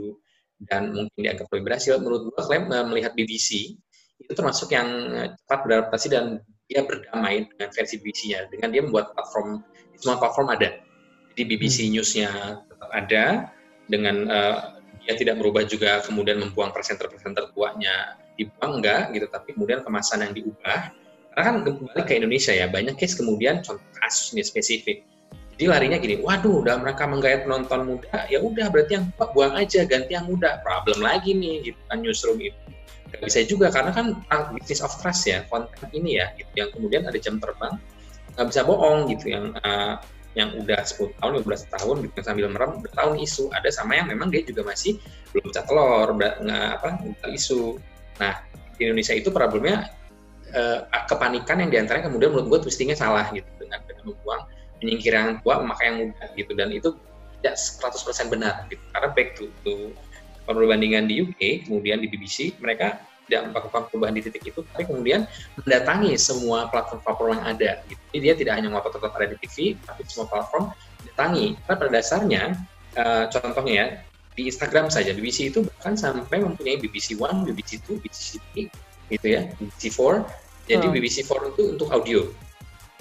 dan 0.72 0.96
mungkin 0.96 1.20
dianggap 1.20 1.48
lebih 1.52 1.66
berhasil 1.72 2.00
menurut 2.02 2.32
gua 2.34 2.42
klaim 2.44 2.66
uh, 2.72 2.86
melihat 2.88 3.14
BBC 3.14 3.78
itu 4.16 4.32
termasuk 4.32 4.72
yang 4.72 4.88
eh, 5.12 5.30
cepat 5.44 5.60
beradaptasi 5.68 6.08
dan 6.08 6.40
dia 6.72 6.82
berdamai 6.82 7.46
dengan 7.52 7.70
versi 7.76 8.00
BBC-nya 8.00 8.48
dengan 8.50 8.72
dia 8.72 8.82
membuat 8.82 9.12
platform 9.14 9.62
semua 10.00 10.18
platform 10.18 10.56
ada 10.56 10.82
jadi 11.36 11.44
BBC 11.52 11.78
hmm. 11.86 11.92
News-nya 12.00 12.30
tetap 12.64 12.90
ada 12.96 13.24
dengan 13.92 14.26
uh, 14.32 14.75
dia 15.06 15.16
tidak 15.16 15.38
merubah 15.38 15.62
juga 15.64 16.02
kemudian 16.02 16.42
membuang 16.42 16.74
presenter-presenter 16.74 17.54
tuanya. 17.54 18.18
Dibuang 18.36 18.82
enggak 18.82 19.16
gitu 19.16 19.30
tapi 19.32 19.56
kemudian 19.56 19.86
kemasan 19.86 20.26
yang 20.26 20.34
diubah. 20.34 20.92
Karena 21.32 21.44
kan 21.46 21.56
kembali 21.64 22.04
ke 22.04 22.14
Indonesia 22.18 22.52
ya 22.52 22.68
banyak 22.68 22.96
case 22.98 23.16
kemudian 23.16 23.62
contoh 23.62 23.86
kasus 24.02 24.34
ini 24.34 24.44
spesifik. 24.44 25.06
Jadi 25.56 25.72
larinya 25.72 25.98
gini 26.02 26.20
waduh 26.20 26.68
udah 26.68 26.76
mereka 26.84 27.08
menggait 27.08 27.48
penonton 27.48 27.96
muda 27.96 28.28
ya 28.28 28.44
udah 28.44 28.68
berarti 28.68 29.00
yang 29.00 29.08
tua 29.16 29.32
buang 29.32 29.56
aja 29.56 29.88
ganti 29.88 30.12
yang 30.12 30.28
muda 30.28 30.60
problem 30.68 31.00
lagi 31.00 31.32
nih 31.32 31.72
gitu 31.72 31.80
kan 31.88 32.04
newsroom 32.04 32.44
itu. 32.44 32.60
Gak 33.16 33.22
bisa 33.24 33.40
juga 33.48 33.72
karena 33.72 33.96
kan 33.96 34.20
business 34.52 34.84
of 34.84 34.92
trust 35.00 35.24
ya 35.32 35.48
konten 35.48 35.88
ini 35.96 36.20
ya 36.20 36.36
gitu 36.36 36.52
yang 36.60 36.70
kemudian 36.76 37.08
ada 37.08 37.16
jam 37.16 37.40
terbang 37.40 37.80
nggak 38.36 38.48
bisa 38.52 38.62
bohong 38.68 39.08
gitu 39.16 39.32
yang 39.32 39.56
uh, 39.64 39.96
yang 40.36 40.52
udah 40.60 40.84
10 40.84 41.16
tahun, 41.20 41.32
15 41.48 41.74
tahun 41.80 41.96
gitu 42.12 42.20
sambil 42.20 42.52
merem 42.52 42.84
udah 42.84 42.94
tahun 42.94 43.16
isu. 43.24 43.50
Ada 43.56 43.72
sama 43.72 43.96
yang 43.96 44.12
memang 44.12 44.28
dia 44.30 44.44
juga 44.44 44.68
masih 44.68 45.00
belum 45.32 45.48
pecah 45.52 45.64
telur, 45.64 46.08
nggak 46.20 46.68
apa 46.80 46.88
isu. 47.32 47.80
Nah 48.20 48.44
di 48.76 48.82
Indonesia 48.84 49.16
itu 49.16 49.32
problemnya 49.32 49.96
eh, 50.52 50.80
kepanikan 51.08 51.64
yang 51.64 51.72
di 51.72 51.78
antaranya 51.80 52.12
kemudian 52.12 52.36
menurut 52.36 52.48
gue 52.52 52.60
twistingnya 52.68 53.00
salah 53.00 53.32
gitu 53.32 53.48
dengan 53.56 53.80
dengan 53.88 54.12
membuang 54.12 54.42
menyingkir 54.84 55.16
yang 55.16 55.40
tua 55.40 55.64
memakai 55.64 55.86
yang 55.88 55.98
muda 56.12 56.26
gitu 56.36 56.52
dan 56.52 56.70
itu 56.76 56.90
tidak 57.40 57.56
100% 57.56 58.28
benar 58.34 58.68
gitu. 58.68 58.84
Karena 58.92 59.10
back 59.16 59.30
to, 59.40 59.48
to 59.64 59.96
perbandingan 60.44 61.08
di 61.08 61.24
UK 61.26 61.66
kemudian 61.66 62.04
di 62.04 62.12
BBC 62.12 62.60
mereka 62.60 63.02
tidak 63.26 63.52
melakukan 63.52 63.82
perubahan 63.90 64.14
di 64.16 64.22
titik 64.24 64.44
itu, 64.54 64.62
tapi 64.62 64.84
kemudian 64.86 65.26
mendatangi 65.62 66.14
semua 66.16 66.70
platform-platform 66.70 67.30
yang 67.38 67.46
ada. 67.46 67.70
Gitu. 67.90 68.02
Jadi 68.14 68.20
dia 68.22 68.34
tidak 68.38 68.54
hanya 68.62 68.68
ngotot 68.74 68.92
tetap 68.96 69.12
ada 69.18 69.28
di 69.34 69.38
TV, 69.42 69.56
tapi 69.82 70.02
semua 70.06 70.28
platform 70.30 70.64
datangi. 71.12 71.58
Karena 71.66 71.76
pada 71.78 71.92
dasarnya, 71.92 72.44
uh, 72.98 73.26
contohnya 73.30 73.74
ya, 73.74 73.88
di 74.36 74.52
Instagram 74.52 74.92
saja, 74.92 75.16
BBC 75.16 75.50
itu 75.50 75.64
bahkan 75.64 75.96
sampai 75.96 76.44
mempunyai 76.44 76.78
BBC 76.78 77.16
One, 77.18 77.48
BBC 77.48 77.82
Two, 77.82 77.98
BBC 78.04 78.38
Three, 78.52 78.68
gitu 79.10 79.28
ya, 79.28 79.48
BBC 79.58 79.90
Four. 79.96 80.28
Jadi 80.66 80.86
hmm. 80.86 80.94
BBC 80.94 81.24
Four 81.24 81.56
itu 81.56 81.78
untuk 81.78 81.90
audio. 81.90 82.28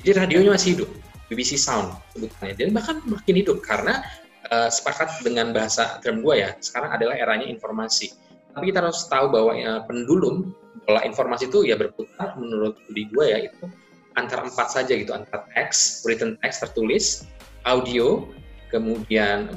Jadi 0.00 0.11
radionya 0.21 0.52
masih 0.52 0.78
hidup, 0.78 0.90
BBC 1.33 1.57
Sound 1.57 1.97
sebutannya. 2.12 2.54
Dan 2.54 2.76
bahkan 2.76 3.00
makin 3.09 3.35
hidup 3.35 3.64
karena 3.64 4.04
uh, 4.52 4.69
sepakat 4.69 5.25
dengan 5.25 5.50
bahasa 5.50 5.99
term 6.04 6.21
gue 6.21 6.45
ya, 6.45 6.54
sekarang 6.61 6.93
adalah 6.93 7.16
eranya 7.16 7.49
informasi 7.49 8.12
tapi 8.54 8.70
kita 8.70 8.87
harus 8.87 9.04
tahu 9.11 9.26
bahwa 9.34 9.52
ya, 9.58 9.82
pendulum 9.84 10.54
pola 10.87 11.02
informasi 11.02 11.50
itu 11.50 11.66
ya 11.66 11.75
berputar 11.75 12.38
menurut 12.38 12.78
di 12.94 13.08
gue 13.11 13.25
ya 13.26 13.38
itu 13.50 13.66
antara 14.14 14.46
empat 14.46 14.70
saja 14.70 14.94
gitu 14.94 15.11
antara 15.11 15.42
teks 15.52 16.06
written 16.06 16.38
text 16.38 16.62
tertulis 16.62 17.26
audio 17.66 18.30
kemudian 18.70 19.50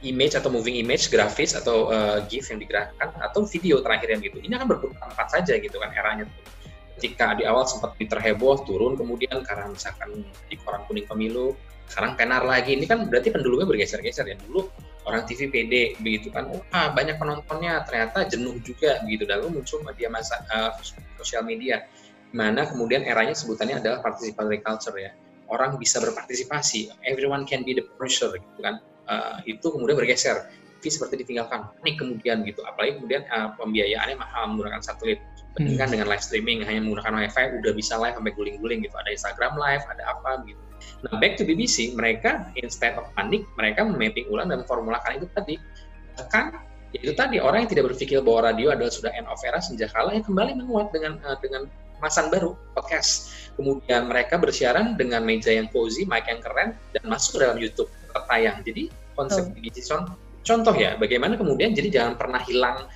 image 0.00 0.34
atau 0.36 0.48
moving 0.48 0.80
image 0.80 1.12
grafis 1.12 1.52
atau 1.52 1.92
uh, 1.92 2.24
gif 2.26 2.48
yang 2.48 2.60
digerakkan 2.60 3.12
atau 3.20 3.44
video 3.44 3.84
terakhir 3.84 4.16
yang 4.16 4.20
gitu. 4.24 4.40
Ini 4.40 4.56
akan 4.56 4.68
berputar 4.68 5.12
empat 5.12 5.28
saja 5.28 5.60
gitu 5.60 5.76
kan 5.76 5.92
eranya 5.92 6.24
tuh. 6.24 6.44
Ketika 7.00 7.36
di 7.36 7.48
awal 7.48 7.64
sempat 7.64 7.96
terheboh 7.96 8.60
turun 8.68 8.96
kemudian 8.96 9.40
karena 9.44 9.72
misalkan 9.72 10.24
di 10.48 10.56
koran 10.60 10.84
kuning 10.88 11.08
pemilu 11.08 11.56
sekarang 11.88 12.16
tenar 12.16 12.44
lagi. 12.44 12.76
Ini 12.76 12.84
kan 12.88 13.08
berarti 13.08 13.32
pendulumnya 13.32 13.68
bergeser-geser 13.68 14.24
ya. 14.28 14.36
Dulu 14.40 14.68
orang 15.10 15.26
TV 15.26 15.50
PD 15.50 15.98
begitu 15.98 16.30
kan. 16.30 16.46
Wah 16.48 16.94
banyak 16.94 17.18
penontonnya 17.18 17.82
ternyata 17.82 18.24
jenuh 18.30 18.56
juga 18.62 19.02
begitu. 19.02 19.26
Lalu 19.26 19.60
muncul 19.60 19.82
media 19.82 20.06
masa 20.06 20.40
uh, 20.48 20.72
sosial 21.18 21.42
media 21.42 21.84
mana 22.30 22.62
kemudian 22.62 23.02
eranya 23.02 23.34
sebutannya 23.34 23.82
adalah 23.82 23.98
participatory 24.06 24.62
culture 24.62 24.94
ya. 24.94 25.10
Orang 25.50 25.82
bisa 25.82 25.98
berpartisipasi 25.98 26.94
everyone 27.02 27.42
can 27.42 27.66
be 27.66 27.74
the 27.74 27.84
producer 27.98 28.30
gitu 28.30 28.60
kan. 28.62 28.78
Uh, 29.10 29.42
itu 29.42 29.66
kemudian 29.66 29.98
bergeser 29.98 30.46
TV 30.78 30.86
seperti 30.86 31.26
ditinggalkan 31.26 31.66
nih 31.82 31.98
kemudian 31.98 32.46
gitu. 32.46 32.62
Apalagi 32.62 33.02
kemudian 33.02 33.26
uh, 33.34 33.52
pembiayaannya 33.58 34.16
mahal 34.16 34.54
menggunakan 34.54 34.80
satelit. 34.80 35.18
Bandingkan 35.58 35.90
hmm. 35.90 35.94
dengan 35.98 36.06
live 36.14 36.22
streaming 36.22 36.62
hanya 36.62 36.78
menggunakan 36.86 37.26
wifi 37.26 37.44
udah 37.58 37.72
bisa 37.74 37.98
live 37.98 38.14
sampai 38.14 38.32
guling-guling 38.38 38.86
gitu. 38.86 38.94
Ada 38.94 39.10
Instagram 39.10 39.58
live 39.58 39.82
ada 39.90 40.02
apa 40.14 40.46
gitu 40.46 40.69
Nah, 41.06 41.16
back 41.18 41.40
to 41.40 41.46
BBC, 41.46 41.96
mereka 41.96 42.50
instead 42.58 42.96
of 42.96 43.08
panik, 43.16 43.46
mereka 43.56 43.86
memapping 43.86 44.28
ulang 44.28 44.52
dan 44.52 44.64
formulakan 44.66 45.20
itu 45.22 45.26
tadi. 45.32 45.54
Bahkan 46.16 46.44
itu 46.90 47.14
tadi 47.14 47.38
orang 47.38 47.64
yang 47.66 47.70
tidak 47.70 47.94
berpikir 47.94 48.18
bahwa 48.18 48.50
radio 48.50 48.74
adalah 48.74 48.90
sudah 48.90 49.14
end 49.14 49.30
of 49.30 49.38
era 49.46 49.62
sejak 49.62 49.94
kala 49.94 50.18
yang 50.18 50.26
kembali 50.26 50.58
menguat 50.58 50.90
dengan 50.90 51.22
uh, 51.22 51.38
dengan 51.38 51.70
kemasan 52.00 52.32
baru 52.32 52.56
podcast. 52.74 53.30
Kemudian 53.54 54.10
mereka 54.10 54.40
bersiaran 54.40 54.96
dengan 54.96 55.22
meja 55.22 55.52
yang 55.54 55.70
cozy, 55.70 56.08
mic 56.08 56.26
yang 56.26 56.42
keren 56.42 56.74
dan 56.96 57.04
masuk 57.06 57.38
ke 57.38 57.38
dalam 57.46 57.58
YouTube 57.60 57.90
tertayang. 58.10 58.64
Jadi 58.66 58.90
konsep 59.14 59.46
oh. 59.46 59.54
BBC 59.54 59.92
contoh 60.40 60.72
ya 60.72 60.96
bagaimana 60.96 61.36
kemudian 61.36 61.76
jadi 61.76 61.88
jangan 61.92 62.14
pernah 62.16 62.40
hilang 62.42 62.88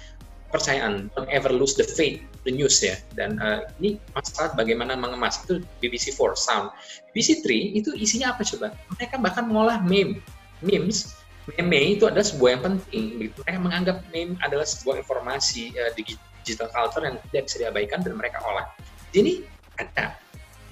kepercayaan, 0.49 1.11
don't 1.13 1.29
ever 1.35 1.51
lose 1.51 1.75
the 1.75 1.83
faith, 1.83 2.23
the 2.45 2.53
news 2.53 2.79
ya. 2.81 2.97
Dan 3.17 3.41
uh, 3.41 3.65
ini 3.81 3.99
masalah 4.13 4.53
bagaimana 4.55 4.95
mengemas 4.95 5.43
itu 5.45 5.65
BBC 5.81 6.15
4 6.15 6.37
Sound. 6.37 6.69
BBC 7.13 7.43
3 7.43 7.81
itu 7.81 7.91
isinya 7.97 8.37
apa 8.37 8.45
coba? 8.45 8.73
Mereka 9.01 9.17
bahkan 9.21 9.45
mengolah 9.49 9.81
meme, 9.83 10.21
memes. 10.61 11.17
Meme 11.57 12.01
itu 12.01 12.09
adalah 12.09 12.25
sebuah 12.25 12.51
yang 12.57 12.63
penting. 12.63 13.05
Begitu. 13.21 13.39
Mereka 13.45 13.61
menganggap 13.61 13.97
meme 14.13 14.37
adalah 14.45 14.65
sebuah 14.65 15.01
informasi 15.01 15.75
uh, 15.77 15.93
digital 15.97 16.69
culture 16.73 17.05
yang 17.05 17.17
tidak 17.33 17.51
bisa 17.51 17.57
diabaikan 17.65 18.01
dan 18.05 18.17
mereka 18.17 18.41
olah. 18.45 18.69
Jadi 19.13 19.45
ada 19.81 20.15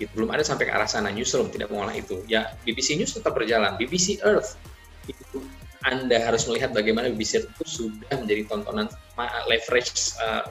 gitu. 0.02 0.10
belum 0.18 0.30
ada 0.34 0.42
sampai 0.42 0.70
ke 0.70 0.72
arah 0.74 0.90
sana 0.90 1.10
newsroom 1.14 1.50
tidak 1.50 1.70
mengolah 1.70 1.94
itu 1.94 2.22
ya 2.26 2.54
BBC 2.66 2.98
News 2.98 3.14
tetap 3.14 3.34
berjalan 3.34 3.78
BBC 3.78 4.22
Earth 4.22 4.58
itu 5.06 5.42
anda 5.82 6.18
harus 6.22 6.46
melihat 6.46 6.70
bagaimana 6.70 7.10
BBC 7.10 7.42
itu 7.42 7.64
sudah 7.66 8.14
menjadi 8.18 8.46
tontonan 8.46 8.86
leverage 9.50 10.14
uh, 10.22 10.46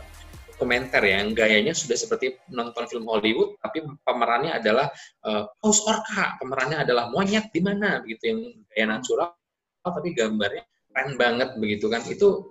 dokumenter 0.61 1.01
ya, 1.01 1.25
yang 1.25 1.33
gayanya 1.33 1.73
sudah 1.73 1.97
seperti 1.97 2.37
nonton 2.53 2.85
film 2.85 3.09
Hollywood, 3.09 3.57
tapi 3.65 3.81
pemerannya 4.05 4.61
adalah 4.61 4.93
uh, 5.25 5.49
paus 5.57 5.81
orca, 5.89 6.37
pemerannya 6.37 6.85
adalah 6.85 7.09
monyet 7.09 7.49
di 7.49 7.65
mana, 7.65 7.97
begitu 8.05 8.29
yang 8.29 8.39
gaya 8.69 8.85
natural, 8.93 9.33
tapi 9.81 10.13
gambarnya 10.13 10.61
keren 10.93 11.17
banget 11.17 11.49
begitu 11.57 11.89
kan. 11.89 12.05
Itu 12.05 12.45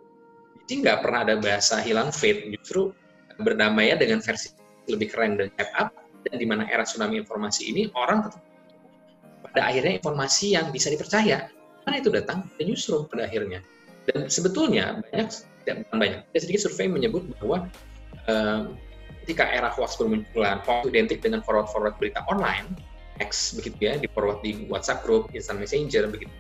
jadi 0.67 0.83
nggak 0.83 0.99
pernah 1.07 1.21
ada 1.23 1.35
bahasa 1.39 1.79
hilang 1.87 2.11
fade, 2.11 2.51
justru 2.59 2.91
berdamai 3.39 3.95
dengan 3.95 4.19
versi 4.19 4.51
lebih 4.91 5.15
keren 5.15 5.39
dan 5.39 5.55
step 5.55 5.71
up, 5.79 5.95
dan 6.27 6.35
di 6.35 6.47
mana 6.51 6.67
era 6.67 6.83
tsunami 6.83 7.23
informasi 7.23 7.71
ini 7.71 7.95
orang 7.95 8.27
tetap 8.27 8.43
pada 9.47 9.71
akhirnya 9.71 10.03
informasi 10.03 10.59
yang 10.59 10.75
bisa 10.75 10.91
dipercaya 10.91 11.47
karena 11.87 11.97
itu 11.97 12.11
datang 12.11 12.43
ke 12.59 12.67
newsroom 12.67 13.07
pada 13.07 13.31
akhirnya. 13.31 13.63
Dan 14.11 14.27
sebetulnya 14.27 14.99
banyak, 14.99 15.31
tidak 15.63 15.77
banyak, 15.95 16.21
ada 16.27 16.39
sedikit 16.43 16.67
survei 16.67 16.91
menyebut 16.91 17.23
bahwa 17.39 17.71
ketika 19.25 19.47
era 19.47 19.71
hoax 19.71 20.01
bermunculan, 20.01 20.59
hoax 20.65 20.89
identik 20.91 21.23
dengan 21.23 21.45
forward-forward 21.45 21.95
berita 22.01 22.25
online, 22.27 22.73
X 23.21 23.55
begitu 23.55 23.79
ya, 23.79 23.95
di 24.01 24.09
forward 24.11 24.41
di 24.41 24.67
WhatsApp 24.67 25.05
group, 25.05 25.29
instant 25.37 25.61
messenger 25.61 26.09
begitu. 26.09 26.33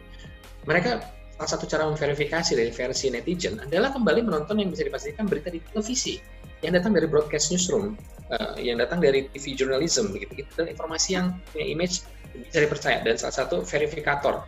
Mereka 0.64 1.04
salah 1.36 1.50
satu 1.56 1.64
cara 1.68 1.88
memverifikasi 1.88 2.52
dari 2.52 2.72
versi 2.72 3.08
netizen 3.12 3.60
adalah 3.60 3.92
kembali 3.92 4.28
menonton 4.28 4.60
yang 4.60 4.68
bisa 4.72 4.84
dipastikan 4.84 5.28
berita 5.28 5.52
di 5.52 5.60
televisi 5.72 6.20
yang 6.60 6.76
datang 6.76 6.92
dari 6.92 7.08
broadcast 7.08 7.48
newsroom, 7.48 7.96
uh, 8.32 8.56
yang 8.60 8.76
datang 8.76 9.00
dari 9.00 9.28
TV 9.32 9.56
journalism 9.56 10.12
begitu, 10.12 10.44
gitu 10.44 10.52
dan 10.60 10.68
informasi 10.68 11.16
yang 11.16 11.26
punya 11.52 11.66
image 11.72 12.04
bisa 12.30 12.58
dipercaya 12.62 12.98
dan 13.02 13.16
salah 13.16 13.36
satu 13.44 13.64
verifikator 13.64 14.44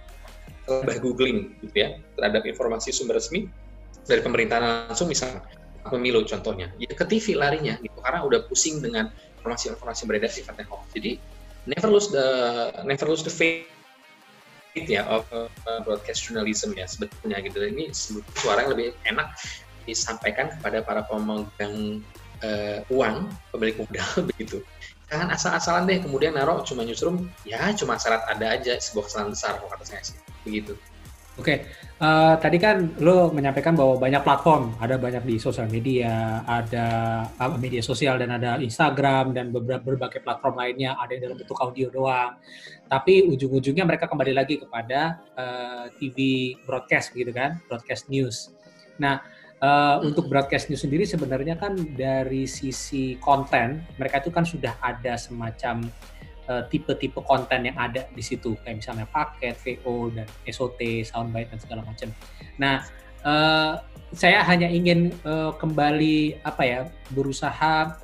lebih 0.71 1.03
googling 1.03 1.39
gitu 1.67 1.75
ya 1.75 1.99
terhadap 2.15 2.47
informasi 2.47 2.95
sumber 2.95 3.19
resmi 3.19 3.51
dari 4.07 4.23
pemerintahan 4.23 4.87
langsung 4.87 5.11
misalnya 5.11 5.43
pemilu 5.87 6.23
contohnya. 6.27 6.71
Ya 6.79 6.93
ke 6.93 7.05
TV 7.07 7.35
larinya 7.35 7.79
gitu 7.83 7.99
karena 8.03 8.23
udah 8.23 8.47
pusing 8.47 8.79
dengan 8.83 9.11
informasi-informasi 9.43 10.03
beredar 10.07 10.31
sifatnya 10.31 10.67
hoax. 10.71 10.87
Jadi 10.95 11.19
never 11.67 11.91
lose 11.91 12.11
the 12.11 12.27
never 12.87 13.07
lose 13.07 13.27
the 13.27 13.33
faith 13.33 13.67
ya 14.75 15.05
of 15.05 15.27
uh, 15.35 15.51
broadcast 15.83 16.23
journalism 16.23 16.75
ya 16.79 16.87
sebetulnya 16.87 17.43
gitu. 17.43 17.59
Ini 17.59 17.91
suara 18.39 18.67
yang 18.67 18.71
lebih 18.79 18.95
enak 19.09 19.35
disampaikan 19.83 20.55
kepada 20.59 20.87
para 20.87 21.03
pemegang 21.07 22.01
uh, 22.47 22.81
uang 22.91 23.31
pemilik 23.51 23.77
modal 23.83 24.11
begitu. 24.31 24.63
Jangan 25.13 25.29
asal-asalan 25.35 25.85
deh 25.91 26.01
kemudian 26.01 26.33
naruh 26.33 26.65
cuma 26.65 26.89
newsroom 26.89 27.29
ya 27.45 27.69
cuma 27.77 28.01
syarat 28.01 28.25
ada 28.33 28.57
aja 28.57 28.81
sebuah 28.81 29.11
kesalahan 29.11 29.31
besar 29.35 29.53
kalau 29.61 29.71
kata 29.75 29.85
saya 29.85 30.03
sih. 30.07 30.17
Begitu. 30.47 30.73
Oke, 31.41 31.49
okay. 31.49 31.59
uh, 32.05 32.37
eh, 32.37 32.45
tadi 32.45 32.61
kan 32.61 32.93
lo 33.01 33.33
menyampaikan 33.33 33.73
bahwa 33.73 33.97
banyak 33.97 34.21
platform, 34.21 34.77
ada 34.77 35.01
banyak 35.01 35.25
di 35.25 35.41
sosial 35.41 35.65
media, 35.65 36.45
ada 36.45 36.87
uh, 37.41 37.57
media 37.57 37.81
sosial 37.81 38.21
dan 38.21 38.37
ada 38.37 38.61
Instagram 38.61 39.33
dan 39.33 39.49
beberapa 39.49 39.81
berbagai 39.81 40.21
platform 40.21 40.61
lainnya, 40.61 40.93
ada 41.01 41.09
yang 41.17 41.33
dalam 41.33 41.41
bentuk 41.41 41.57
audio 41.57 41.89
doang. 41.89 42.37
Tapi 42.85 43.25
ujung-ujungnya 43.33 43.89
mereka 43.89 44.13
kembali 44.13 44.37
lagi 44.37 44.61
kepada 44.61 45.25
uh, 45.33 45.89
eh, 45.89 45.97
TV 45.97 46.17
broadcast 46.69 47.17
gitu 47.17 47.33
kan, 47.33 47.65
broadcast 47.65 48.13
news. 48.13 48.53
Nah, 49.01 49.25
uh, 49.65 50.05
untuk 50.05 50.29
broadcast 50.29 50.69
news 50.69 50.85
sendiri 50.85 51.09
sebenarnya 51.09 51.57
kan 51.57 51.81
dari 51.97 52.45
sisi 52.45 53.17
konten 53.25 53.81
mereka 53.97 54.21
itu 54.21 54.29
kan 54.29 54.45
sudah 54.45 54.77
ada 54.85 55.17
semacam 55.17 55.89
Eh, 56.53 56.63
tipe-tipe 56.69 57.21
konten 57.25 57.65
yang 57.65 57.79
ada 57.81 58.05
di 58.13 58.21
situ 58.21 58.53
kayak 58.61 58.85
misalnya 58.85 59.07
paket, 59.09 59.57
VO 59.57 60.13
dan 60.13 60.29
SOT, 60.45 61.07
soundbite 61.07 61.49
dan 61.49 61.59
segala 61.61 61.81
macam. 61.81 62.09
Nah, 62.61 62.85
uh, 63.25 63.81
saya 64.13 64.45
hanya 64.45 64.69
ingin 64.69 65.15
uh, 65.25 65.57
kembali 65.57 66.45
apa 66.45 66.63
ya 66.67 66.81
berusaha 67.17 67.97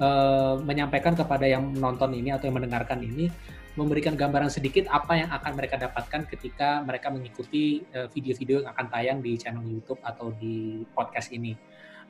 uh, 0.00 0.54
menyampaikan 0.64 1.12
kepada 1.12 1.44
yang 1.44 1.76
menonton 1.76 2.16
ini 2.16 2.32
atau 2.32 2.48
yang 2.48 2.56
mendengarkan 2.56 3.04
ini 3.04 3.28
memberikan 3.76 4.16
gambaran 4.16 4.52
sedikit 4.52 4.84
apa 4.92 5.16
yang 5.16 5.28
akan 5.32 5.52
mereka 5.56 5.76
dapatkan 5.80 6.28
ketika 6.28 6.84
mereka 6.84 7.08
mengikuti 7.08 7.80
video-video 8.12 8.60
uh, 8.60 8.68
yang 8.68 8.70
akan 8.72 8.86
tayang 8.92 9.18
di 9.24 9.32
channel 9.36 9.64
YouTube 9.64 10.00
atau 10.04 10.32
di 10.36 10.84
podcast 10.92 11.32
ini. 11.32 11.56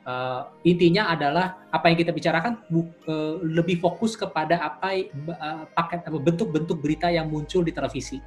Uh, 0.03 0.43
intinya 0.67 1.15
adalah 1.15 1.63
apa 1.71 1.87
yang 1.87 1.95
kita 1.95 2.11
bicarakan 2.11 2.59
bu, 2.67 2.91
uh, 3.07 3.39
lebih 3.39 3.79
fokus 3.79 4.19
kepada 4.19 4.59
apa 4.59 4.99
uh, 5.15 5.63
paket 5.71 6.03
bentuk-bentuk 6.11 6.75
berita 6.83 7.07
yang 7.07 7.31
muncul 7.31 7.63
di 7.63 7.71
televisi 7.71 8.19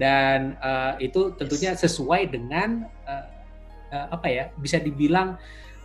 dan 0.00 0.58
uh, 0.58 0.98
itu 0.98 1.34
tentunya 1.38 1.76
sesuai 1.78 2.32
dengan 2.32 2.88
uh, 3.06 3.26
uh, 3.94 4.06
apa 4.10 4.26
ya 4.26 4.44
bisa 4.58 4.82
dibilang 4.82 5.38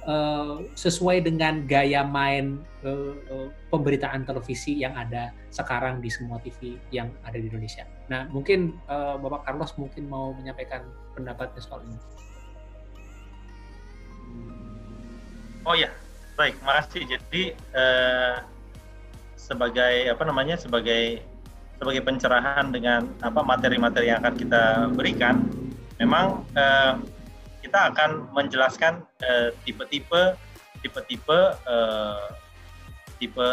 uh, 0.09 0.65
sesuai 0.73 1.25
dengan 1.25 1.65
gaya 1.69 2.01
main 2.01 2.61
uh, 2.81 3.13
uh, 3.29 3.47
pemberitaan 3.69 4.25
televisi 4.25 4.81
yang 4.81 4.97
ada 4.97 5.29
sekarang 5.53 6.01
di 6.01 6.09
semua 6.09 6.41
TV 6.41 6.77
yang 6.89 7.13
ada 7.25 7.37
di 7.37 7.45
Indonesia. 7.45 7.85
Nah 8.09 8.25
mungkin 8.33 8.77
uh, 8.89 9.21
Bapak 9.21 9.45
Carlos 9.45 9.71
mungkin 9.77 10.09
mau 10.09 10.33
menyampaikan 10.33 10.85
pendapatnya 11.13 11.61
soal 11.61 11.85
ini. 11.85 11.99
Oh 15.67 15.75
ya, 15.75 15.91
baik, 16.39 16.55
makasih. 16.63 17.03
Jadi 17.07 17.51
uh, 17.75 18.39
sebagai 19.35 20.11
apa 20.11 20.23
namanya 20.23 20.55
sebagai 20.55 21.19
sebagai 21.79 22.03
pencerahan 22.03 22.71
dengan 22.71 23.07
apa 23.23 23.43
materi-materi 23.43 24.11
yang 24.11 24.19
akan 24.23 24.35
kita 24.35 24.63
berikan, 24.95 25.47
memang 25.99 26.43
uh, 26.55 26.99
kita 27.59 27.91
akan 27.91 28.31
menjelaskan 28.31 29.03
uh, 29.23 29.51
tipe-tipe 29.67 30.35
tipe-tipe 30.79 31.39
uh, 31.67 32.27
tipe 33.19 33.47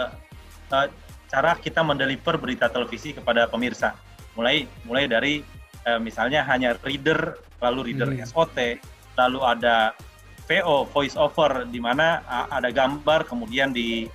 uh, 0.70 0.88
cara 1.26 1.52
kita 1.58 1.82
mendeliver 1.82 2.38
berita 2.38 2.70
televisi 2.70 3.10
kepada 3.14 3.50
pemirsa. 3.50 3.98
Mulai 4.38 4.70
mulai 4.86 5.10
dari 5.10 5.42
uh, 5.86 5.98
misalnya 5.98 6.46
hanya 6.46 6.78
reader, 6.86 7.38
lalu 7.58 7.92
reader 7.92 8.14
hmm. 8.14 8.26
SOT, 8.26 8.78
lalu 9.18 9.40
ada 9.42 9.94
VO 10.46 10.86
voice 10.94 11.18
over 11.18 11.66
di 11.66 11.82
mana 11.82 12.22
uh, 12.26 12.46
ada 12.54 12.70
gambar 12.70 13.26
kemudian 13.26 13.74
di 13.74 14.06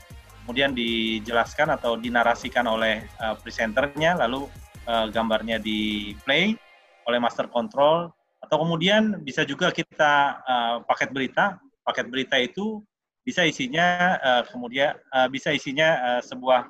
kemudian 0.41 0.73
dijelaskan 0.73 1.69
atau 1.75 1.95
dinarasikan 1.95 2.65
oleh 2.65 3.05
uh, 3.21 3.37
presenternya, 3.37 4.17
lalu 4.17 4.49
uh, 4.89 5.07
gambarnya 5.11 5.61
di 5.61 6.11
play 6.25 6.57
oleh 7.05 7.19
master 7.21 7.45
control, 7.51 8.09
atau 8.41 8.57
kemudian 8.65 9.21
bisa 9.21 9.45
juga 9.45 9.69
kita 9.69 10.41
uh, 10.43 10.75
paket 10.87 11.13
berita. 11.13 11.61
Paket 11.85 12.09
berita 12.09 12.37
itu 12.41 12.81
bisa 13.21 13.45
isinya 13.45 14.17
uh, 14.21 14.43
kemudian 14.49 14.97
uh, 15.13 15.29
bisa 15.29 15.53
isinya 15.53 16.17
uh, 16.17 16.21
sebuah 16.25 16.69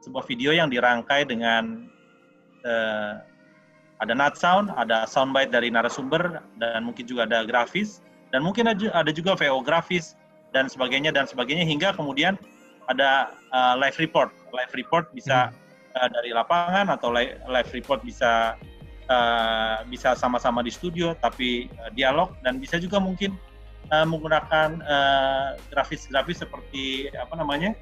sebuah 0.00 0.24
video 0.24 0.56
yang 0.56 0.72
dirangkai 0.72 1.28
dengan 1.28 1.84
uh, 2.64 3.20
ada 4.00 4.16
not 4.16 4.40
sound, 4.40 4.72
ada 4.80 5.04
soundbite 5.04 5.52
dari 5.52 5.68
narasumber 5.68 6.40
dan 6.56 6.88
mungkin 6.88 7.04
juga 7.04 7.28
ada 7.28 7.44
grafis 7.44 8.00
dan 8.30 8.40
mungkin 8.42 8.70
ada 8.70 9.10
juga 9.10 9.34
VO 9.34 9.62
grafis 9.62 10.14
dan 10.50 10.66
sebagainya 10.66 11.14
dan 11.14 11.26
sebagainya 11.26 11.66
hingga 11.66 11.94
kemudian 11.94 12.34
ada 12.90 13.30
uh, 13.54 13.74
live 13.78 13.94
report. 14.02 14.34
Live 14.50 14.74
report 14.74 15.10
bisa 15.14 15.50
hmm. 15.50 15.98
uh, 15.98 16.08
dari 16.10 16.30
lapangan 16.34 16.90
atau 16.90 17.14
live, 17.14 17.38
live 17.46 17.70
report 17.70 18.02
bisa 18.02 18.58
uh, 19.06 19.82
bisa 19.86 20.18
sama-sama 20.18 20.62
di 20.62 20.74
studio 20.74 21.14
tapi 21.18 21.70
uh, 21.82 21.90
dialog 21.94 22.34
dan 22.42 22.58
bisa 22.58 22.78
juga 22.82 22.98
mungkin 22.98 23.38
uh, 23.94 24.06
menggunakan 24.06 24.82
grafis-grafis 25.70 26.42
uh, 26.42 26.42
seperti 26.46 27.10
apa 27.14 27.34
namanya? 27.38 27.74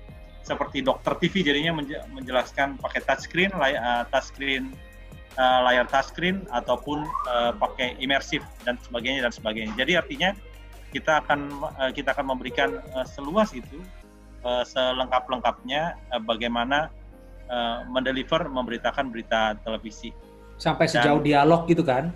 seperti 0.48 0.80
dokter 0.80 1.12
TV 1.20 1.44
jadinya 1.44 1.76
menjelaskan 2.08 2.80
pakai 2.80 3.04
touchscreen, 3.04 3.52
uh, 3.52 4.08
touchscreen 4.08 4.72
uh, 5.36 5.60
layar 5.68 5.84
touchscreen 5.90 6.46
ataupun 6.48 7.04
uh, 7.28 7.52
pakai 7.58 7.98
imersif 8.00 8.40
dan 8.64 8.80
sebagainya 8.80 9.28
dan 9.28 9.32
sebagainya. 9.34 9.72
Jadi 9.76 9.92
artinya 9.98 10.30
kita 10.88 11.20
akan 11.20 11.40
uh, 11.76 11.92
kita 11.92 12.16
akan 12.16 12.32
memberikan 12.32 12.80
uh, 12.96 13.04
seluas 13.04 13.52
itu 13.52 13.82
uh, 14.46 14.64
selengkap-lengkapnya 14.64 16.00
uh, 16.16 16.22
bagaimana 16.24 16.88
uh, 17.52 17.84
mendeliver 17.92 18.48
memberitakan 18.48 19.12
berita 19.12 19.58
televisi. 19.60 20.14
Sampai 20.56 20.88
sejauh 20.88 21.20
Dan, 21.20 21.28
dialog 21.28 21.68
gitu 21.68 21.84
kan? 21.84 22.10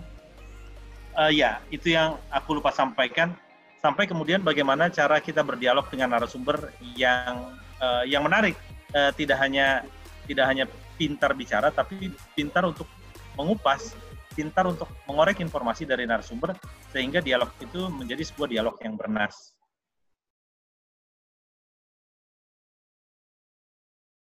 Uh, 1.13 1.29
ya, 1.29 1.61
itu 1.69 1.93
yang 1.93 2.17
aku 2.33 2.57
lupa 2.57 2.73
sampaikan. 2.73 3.37
Sampai 3.83 4.07
kemudian 4.07 4.41
bagaimana 4.47 4.87
cara 4.95 5.19
kita 5.19 5.43
berdialog 5.43 5.91
dengan 5.91 6.15
narasumber 6.15 6.71
yang 6.95 7.51
uh, 7.83 8.07
yang 8.07 8.23
menarik. 8.23 8.55
Uh, 8.95 9.11
tidak 9.19 9.43
hanya 9.43 9.83
tidak 10.25 10.47
hanya 10.47 10.65
pintar 10.95 11.35
bicara, 11.35 11.69
tapi 11.75 12.15
pintar 12.39 12.63
untuk 12.63 12.87
mengupas, 13.39 13.97
pintar 14.33 14.65
untuk 14.65 14.89
mengorek 15.05 15.41
informasi 15.45 15.85
dari 15.85 16.09
narasumber 16.09 16.57
sehingga 16.89 17.21
dialog 17.21 17.53
itu 17.61 17.89
menjadi 17.93 18.25
sebuah 18.25 18.49
dialog 18.49 18.77
yang 18.81 18.97
bernas. 18.97 19.53